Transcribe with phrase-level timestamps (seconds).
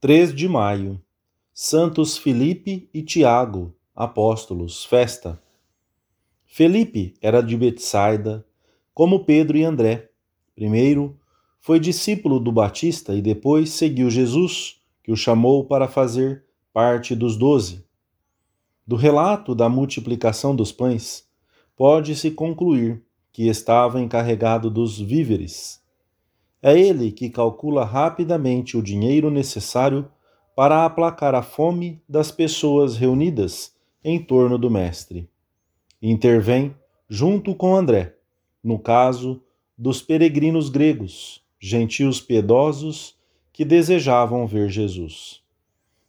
[0.00, 0.98] 3 de maio,
[1.52, 5.38] Santos Felipe e Tiago, apóstolos, festa.
[6.46, 8.46] Felipe era de Betsaida,
[8.94, 10.08] como Pedro e André.
[10.54, 11.20] Primeiro,
[11.60, 17.36] foi discípulo do Batista e depois seguiu Jesus, que o chamou para fazer parte dos
[17.36, 17.84] doze.
[18.86, 21.28] Do relato da multiplicação dos pães,
[21.76, 25.79] pode-se concluir que estava encarregado dos víveres
[26.62, 30.10] é ele que calcula rapidamente o dinheiro necessário
[30.54, 33.74] para aplacar a fome das pessoas reunidas
[34.04, 35.28] em torno do Mestre.
[36.02, 36.74] Intervém
[37.08, 38.16] junto com André,
[38.62, 39.42] no caso
[39.76, 43.18] dos peregrinos gregos, gentios piedosos
[43.52, 45.42] que desejavam ver Jesus.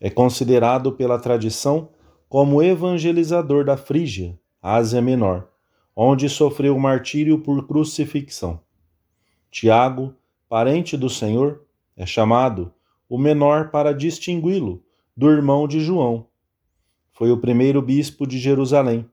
[0.00, 1.90] É considerado pela tradição
[2.28, 5.48] como evangelizador da Frígia, Ásia Menor,
[5.94, 8.60] onde sofreu martírio por crucifixão.
[9.50, 10.14] Tiago
[10.52, 11.62] parente do Senhor,
[11.96, 12.74] é chamado
[13.08, 14.84] o menor para distingui-lo
[15.16, 16.26] do irmão de João.
[17.10, 19.08] Foi o primeiro bispo de Jerusalém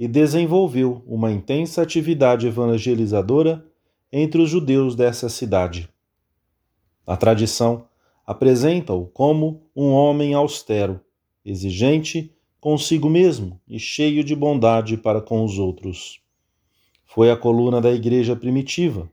[0.00, 3.62] e desenvolveu uma intensa atividade evangelizadora
[4.10, 5.90] entre os judeus dessa cidade.
[7.06, 7.84] A tradição
[8.26, 10.98] apresenta-o como um homem austero,
[11.44, 16.22] exigente consigo mesmo e cheio de bondade para com os outros.
[17.04, 19.06] Foi a coluna da igreja primitiva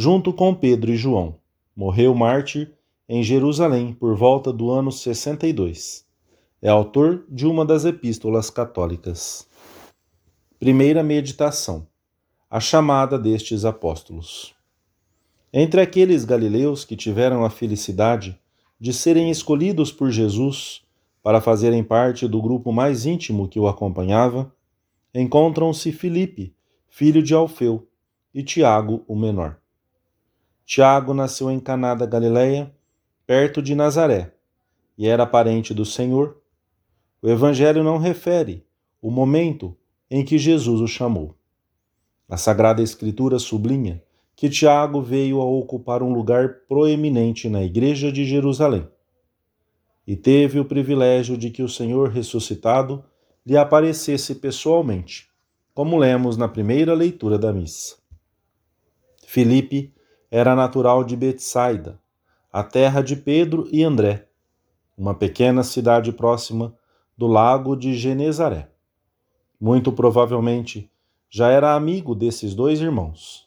[0.00, 1.40] junto com Pedro e João.
[1.74, 2.72] Morreu mártir
[3.08, 6.06] em Jerusalém por volta do ano 62.
[6.62, 9.48] É autor de uma das epístolas católicas.
[10.56, 11.84] Primeira meditação:
[12.48, 14.54] A chamada destes apóstolos.
[15.52, 18.38] Entre aqueles galileus que tiveram a felicidade
[18.78, 20.82] de serem escolhidos por Jesus
[21.24, 24.54] para fazerem parte do grupo mais íntimo que o acompanhava,
[25.12, 26.54] encontram-se Filipe,
[26.86, 27.88] filho de Alfeu,
[28.32, 29.58] e Tiago, o menor.
[30.68, 32.70] Tiago nasceu em Caná da Galileia,
[33.26, 34.34] perto de Nazaré,
[34.98, 36.42] e era parente do Senhor.
[37.22, 38.66] O evangelho não refere
[39.00, 39.74] o momento
[40.10, 41.34] em que Jesus o chamou.
[42.28, 44.02] A Sagrada Escritura sublinha
[44.36, 48.86] que Tiago veio a ocupar um lugar proeminente na igreja de Jerusalém.
[50.06, 53.02] E teve o privilégio de que o Senhor ressuscitado
[53.44, 55.30] lhe aparecesse pessoalmente,
[55.72, 57.96] como lemos na primeira leitura da missa.
[59.26, 59.94] Filipe
[60.30, 61.98] era natural de Betsaida,
[62.52, 64.28] a terra de Pedro e André,
[64.96, 66.74] uma pequena cidade próxima
[67.16, 68.68] do lago de Genezaré.
[69.60, 70.90] Muito provavelmente
[71.30, 73.46] já era amigo desses dois irmãos.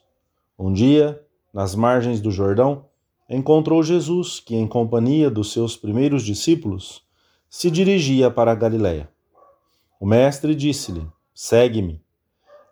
[0.58, 1.20] Um dia,
[1.52, 2.86] nas margens do Jordão,
[3.28, 7.02] encontrou Jesus, que, em companhia dos seus primeiros discípulos,
[7.48, 9.08] se dirigia para a Galiléia.
[9.98, 12.02] O mestre disse-lhe: Segue-me.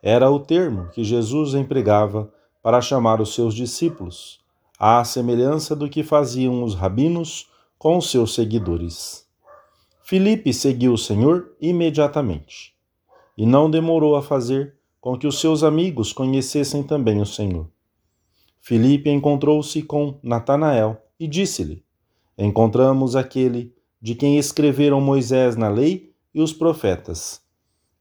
[0.03, 2.33] Era o termo que Jesus empregava
[2.63, 4.41] para chamar os seus discípulos,
[4.79, 7.49] à semelhança do que faziam os rabinos
[7.79, 9.27] com os seus seguidores.
[10.03, 12.75] Filipe seguiu o Senhor imediatamente
[13.37, 17.71] e não demorou a fazer com que os seus amigos conhecessem também o Senhor.
[18.61, 21.83] Filipe encontrou-se com Natanael e disse-lhe:
[22.37, 27.43] Encontramos aquele de quem escreveram Moisés na lei e os profetas,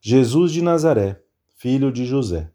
[0.01, 1.21] Jesus de Nazaré,
[1.55, 2.51] filho de José.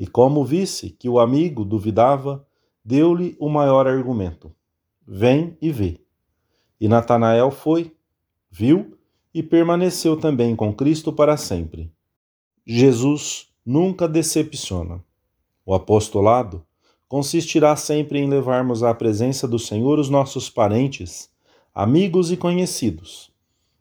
[0.00, 2.42] E como visse que o amigo duvidava,
[2.82, 4.50] deu-lhe o maior argumento:
[5.06, 6.00] Vem e vê.
[6.80, 7.94] E Natanael foi,
[8.50, 8.96] viu
[9.34, 11.92] e permaneceu também com Cristo para sempre.
[12.66, 15.04] Jesus nunca decepciona.
[15.66, 16.64] O apostolado
[17.06, 21.28] consistirá sempre em levarmos à presença do Senhor os nossos parentes,
[21.74, 23.30] amigos e conhecidos,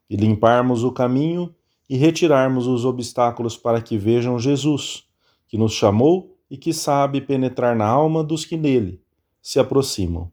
[0.09, 1.55] e limparmos o caminho
[1.89, 5.07] e retirarmos os obstáculos para que vejam Jesus
[5.49, 9.01] que nos chamou e que sabe penetrar na alma dos que nele
[9.41, 10.31] se aproximam,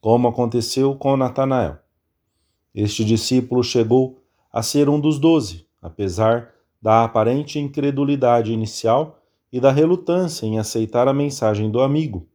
[0.00, 1.78] como aconteceu com Natanael.
[2.74, 4.22] Este discípulo chegou
[4.52, 9.18] a ser um dos doze, apesar da aparente incredulidade inicial
[9.52, 12.28] e da relutância em aceitar a mensagem do amigo.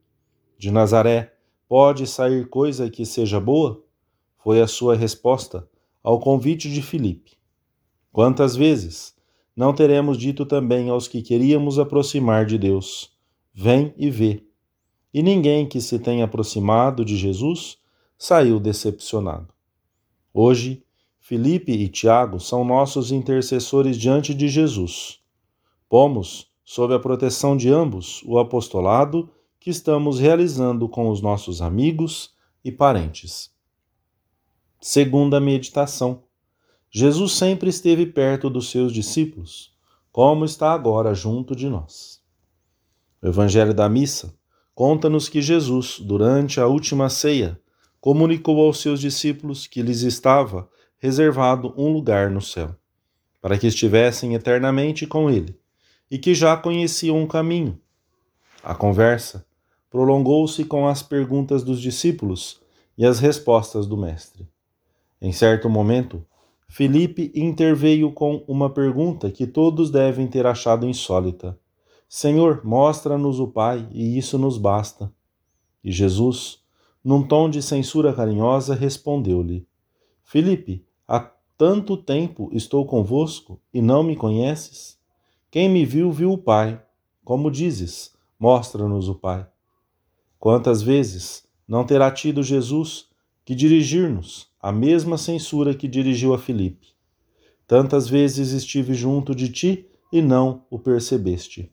[0.58, 1.34] De Nazaré
[1.70, 3.84] pode sair coisa que seja boa?
[4.38, 5.68] Foi a sua resposta
[6.04, 7.34] ao convite de Filipe.
[8.12, 9.15] Quantas vezes
[9.56, 13.14] não teremos dito também aos que queríamos aproximar de Deus:
[13.54, 14.44] Vem e vê.
[15.14, 17.78] E ninguém que se tenha aproximado de Jesus
[18.18, 19.54] saiu decepcionado.
[20.34, 20.84] Hoje,
[21.20, 25.20] Felipe e Tiago são nossos intercessores diante de Jesus.
[25.88, 29.30] Pomos, sob a proteção de ambos, o apostolado
[29.60, 33.50] que estamos realizando com os nossos amigos e parentes.
[34.82, 36.25] Segunda meditação
[36.98, 39.76] Jesus sempre esteve perto dos seus discípulos,
[40.14, 42.22] como está agora junto de nós.
[43.22, 44.34] O Evangelho da Missa
[44.74, 47.60] conta-nos que Jesus, durante a última ceia,
[48.00, 52.74] comunicou aos seus discípulos que lhes estava reservado um lugar no céu,
[53.42, 55.60] para que estivessem eternamente com ele,
[56.10, 57.78] e que já conheciam o caminho.
[58.64, 59.46] A conversa
[59.90, 62.62] prolongou-se com as perguntas dos discípulos
[62.98, 64.48] e as respostas do Mestre.
[65.22, 66.26] Em certo momento,
[66.68, 71.58] Felipe interveio com uma pergunta que todos devem ter achado insólita:
[72.10, 75.12] Senhor, mostra-nos o Pai, e isso nos basta.
[75.84, 76.64] E Jesus,
[77.04, 79.68] num tom de censura carinhosa, respondeu-lhe:
[80.24, 81.20] Filipe, há
[81.58, 84.98] tanto tempo estou convosco e não me conheces?
[85.50, 86.82] Quem me viu, viu o Pai.
[87.24, 89.48] Como dizes, mostra-nos o Pai.
[90.38, 93.08] Quantas vezes não terá tido Jesus
[93.46, 96.88] que dirigir-nos a mesma censura que dirigiu a Filipe?
[97.68, 101.72] Tantas vezes estive junto de ti e não o percebeste.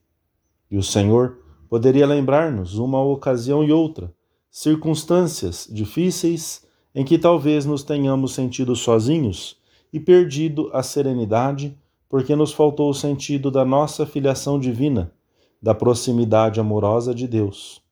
[0.70, 1.38] E o Senhor
[1.70, 4.12] poderia lembrar-nos uma ocasião e outra
[4.50, 6.62] circunstâncias difíceis
[6.94, 9.56] em que talvez nos tenhamos sentido sozinhos
[9.90, 11.74] e perdido a serenidade
[12.06, 15.10] porque nos faltou o sentido da nossa filiação divina,
[15.62, 17.82] da proximidade amorosa de Deus.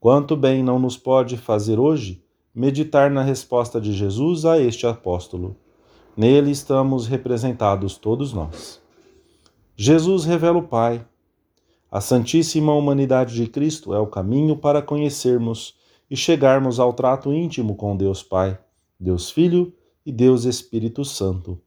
[0.00, 2.23] Quanto bem não nos pode fazer hoje
[2.54, 5.56] meditar na resposta de Jesus a este apóstolo.
[6.16, 8.80] Nele estamos representados todos nós.
[9.76, 11.04] Jesus revela o Pai,
[11.94, 15.76] a Santíssima Humanidade de Cristo é o caminho para conhecermos
[16.10, 18.58] e chegarmos ao trato íntimo com Deus Pai,
[18.98, 19.72] Deus Filho
[20.04, 21.60] e Deus Espírito Santo.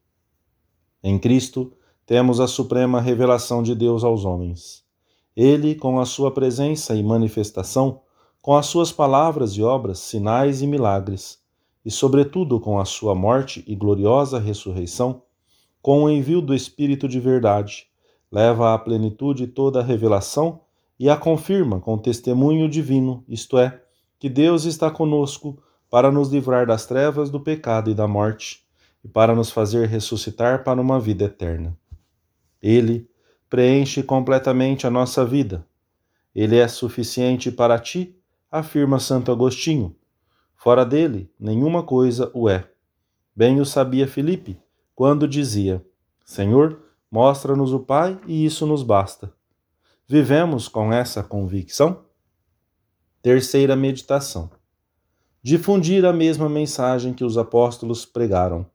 [1.02, 1.72] Em Cristo,
[2.06, 4.84] temos a suprema revelação de Deus aos homens.
[5.34, 8.02] Ele, com a sua presença e manifestação,
[8.48, 11.38] com as suas palavras e obras, sinais e milagres,
[11.84, 15.22] e, sobretudo, com a sua morte e gloriosa ressurreição,
[15.82, 17.88] com o envio do Espírito de verdade,
[18.32, 20.62] leva à plenitude toda a revelação
[20.98, 23.82] e a confirma com testemunho divino, isto é,
[24.18, 28.66] que Deus está conosco para nos livrar das trevas do pecado e da morte
[29.04, 31.78] e para nos fazer ressuscitar para uma vida eterna.
[32.64, 33.10] Ele
[33.50, 35.68] preenche completamente a nossa vida.
[36.34, 38.17] Ele é suficiente para ti,
[38.52, 39.96] afirma Santo Agostinho.
[40.56, 42.70] Fora dele, nenhuma coisa o é.
[43.36, 44.60] Bem o sabia Filipe,
[44.96, 45.86] quando dizia:
[46.26, 49.32] Senhor, Mostra-nos o Pai e isso nos basta.
[50.06, 52.04] Vivemos com essa convicção?
[53.22, 54.52] Terceira meditação.
[55.42, 58.66] Difundir a mesma mensagem que os apóstolos pregaram.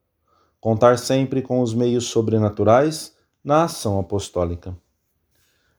[0.59, 4.75] Contar sempre com os meios sobrenaturais na ação apostólica.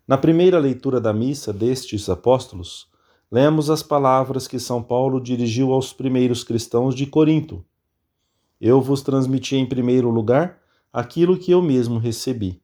[0.06, 2.88] Na primeira leitura da missa destes apóstolos,
[3.30, 7.64] lemos as palavras que São Paulo dirigiu aos primeiros cristãos de Corinto.
[8.60, 10.58] Eu vos transmiti em primeiro lugar
[10.92, 12.62] aquilo que eu mesmo recebi: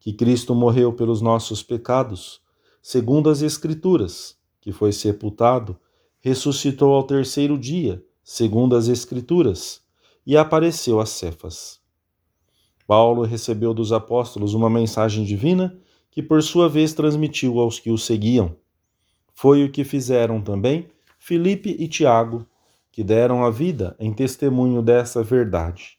[0.00, 2.40] que Cristo morreu pelos nossos pecados,
[2.80, 5.78] segundo as Escrituras, que foi sepultado,
[6.20, 9.82] ressuscitou ao terceiro dia, segundo as Escrituras,
[10.26, 11.80] e apareceu a Cefas.
[12.86, 15.76] Paulo recebeu dos apóstolos uma mensagem divina
[16.10, 18.56] que, por sua vez, transmitiu aos que o seguiam.
[19.36, 22.44] Foi o que fizeram também Filipe e Tiago,
[22.90, 25.96] que deram a vida em testemunho dessa verdade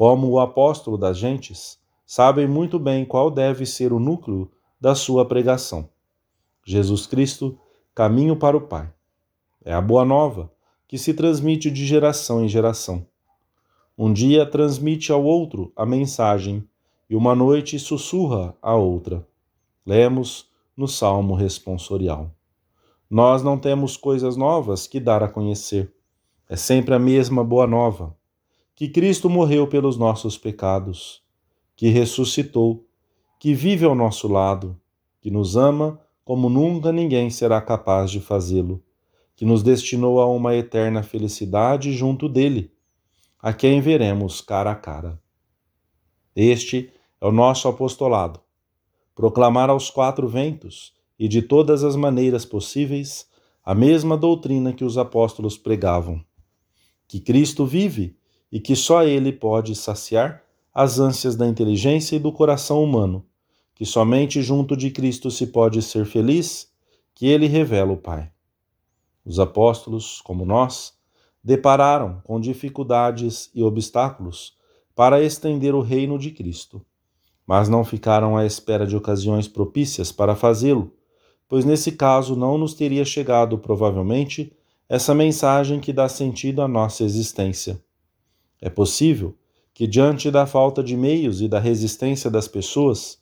[0.00, 4.50] como o apóstolo das gentes, sabem muito bem qual deve ser o núcleo
[4.80, 5.90] da sua pregação.
[6.64, 7.58] Jesus Cristo,
[7.94, 8.90] caminho para o Pai.
[9.62, 10.50] É a boa nova
[10.88, 13.06] que se transmite de geração em geração.
[13.98, 16.66] Um dia transmite ao outro a mensagem
[17.10, 19.28] e uma noite sussurra a outra.
[19.84, 22.34] Lemos no Salmo responsorial.
[23.10, 25.92] Nós não temos coisas novas que dar a conhecer.
[26.48, 28.16] É sempre a mesma boa nova.
[28.76, 31.20] Que Cristo morreu pelos nossos pecados,
[31.74, 32.86] que ressuscitou,
[33.40, 34.80] que vive ao nosso lado,
[35.20, 38.80] que nos ama como nunca ninguém será capaz de fazê-lo,
[39.34, 42.72] que nos destinou a uma eterna felicidade junto dele,
[43.40, 45.20] a quem veremos cara a cara.
[46.36, 48.38] Este é o nosso apostolado:
[49.16, 53.28] proclamar aos quatro ventos e de todas as maneiras possíveis
[53.62, 56.24] a mesma doutrina que os apóstolos pregavam.
[57.06, 58.16] Que Cristo vive
[58.50, 63.22] e que só ele pode saciar as ânsias da inteligência e do coração humano,
[63.74, 66.72] que somente junto de Cristo se pode ser feliz,
[67.14, 68.32] que ele revela o Pai.
[69.22, 70.94] Os apóstolos, como nós,
[71.44, 74.56] depararam com dificuldades e obstáculos
[74.94, 76.80] para estender o reino de Cristo,
[77.46, 80.94] mas não ficaram à espera de ocasiões propícias para fazê-lo,
[81.50, 84.52] pois nesse caso não nos teria chegado, provavelmente,
[84.88, 87.82] essa mensagem que dá sentido à nossa existência.
[88.60, 89.34] É possível
[89.74, 93.18] que, diante da falta de meios e da resistência das pessoas,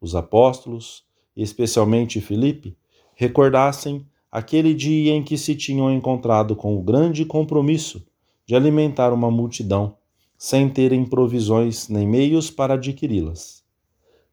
[0.00, 1.02] os apóstolos,
[1.36, 2.76] especialmente Filipe,
[3.16, 8.06] recordassem aquele dia em que se tinham encontrado com o grande compromisso
[8.46, 9.96] de alimentar uma multidão,
[10.38, 13.64] sem terem provisões nem meios para adquiri-las.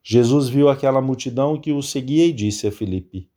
[0.04, 3.28] Jesus viu aquela multidão que o seguia e disse a Filipe: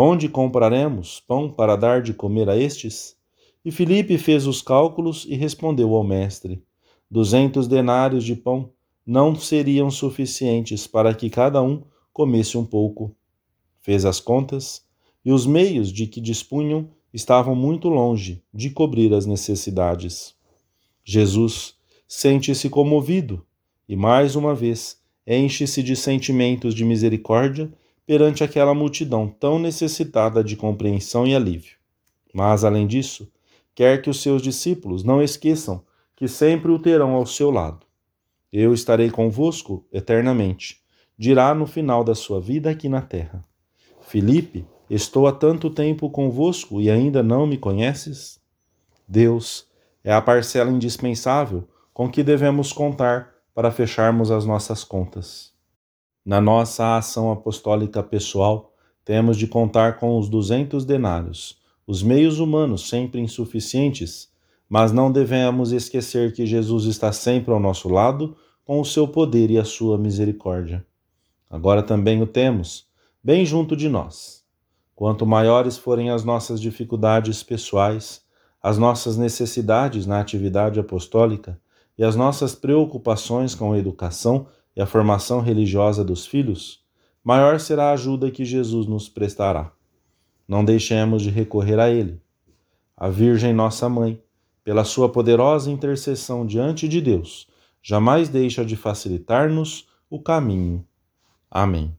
[0.00, 3.16] Onde compraremos pão para dar de comer a estes?
[3.64, 6.62] E Filipe fez os cálculos e respondeu ao mestre:
[7.10, 8.70] Duzentos denários de pão
[9.04, 13.12] não seriam suficientes para que cada um comesse um pouco.
[13.80, 14.84] Fez as contas
[15.24, 20.32] e os meios de que dispunham estavam muito longe de cobrir as necessidades.
[21.04, 21.74] Jesus
[22.06, 23.44] sente-se comovido
[23.88, 27.68] e, mais uma vez, enche-se de sentimentos de misericórdia
[28.08, 31.76] perante aquela multidão tão necessitada de compreensão e alívio.
[32.32, 33.30] Mas, além disso,
[33.74, 35.84] quer que os seus discípulos não esqueçam
[36.16, 37.84] que sempre o terão ao seu lado.
[38.50, 40.80] Eu estarei convosco eternamente,
[41.18, 43.44] dirá no final da sua vida aqui na terra.
[44.00, 48.40] Filipe, estou há tanto tempo convosco e ainda não me conheces?
[49.06, 49.66] Deus
[50.02, 55.57] é a parcela indispensável com que devemos contar para fecharmos as nossas contas.
[56.28, 62.86] Na nossa ação apostólica pessoal, temos de contar com os duzentos denários, os meios humanos
[62.86, 64.28] sempre insuficientes,
[64.68, 69.50] mas não devemos esquecer que Jesus está sempre ao nosso lado com o seu poder
[69.50, 70.84] e a sua misericórdia.
[71.48, 72.86] Agora também o temos,
[73.24, 74.44] bem junto de nós.
[74.94, 78.20] Quanto maiores forem as nossas dificuldades pessoais,
[78.62, 81.58] as nossas necessidades na atividade apostólica
[81.96, 84.46] e as nossas preocupações com a educação
[84.78, 86.84] e a formação religiosa dos filhos,
[87.24, 89.72] maior será a ajuda que Jesus nos prestará.
[90.46, 92.22] Não deixemos de recorrer a Ele.
[92.96, 94.22] A Virgem Nossa Mãe,
[94.62, 97.48] pela sua poderosa intercessão diante de Deus,
[97.82, 100.86] jamais deixa de facilitar-nos o caminho
[101.50, 101.97] Amém.